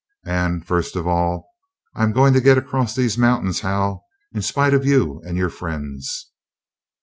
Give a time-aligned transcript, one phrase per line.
[0.25, 1.47] And, first of all,
[1.93, 6.31] I'm going to get across these mountains, Hal, in spite of you and your friends."